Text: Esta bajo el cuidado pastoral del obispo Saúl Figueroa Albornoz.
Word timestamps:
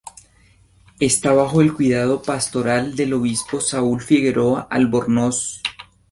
Esta 0.99 1.31
bajo 1.31 1.61
el 1.61 1.75
cuidado 1.75 2.23
pastoral 2.23 2.95
del 2.95 3.13
obispo 3.13 3.61
Saúl 3.61 4.01
Figueroa 4.01 4.61
Albornoz. 4.71 5.61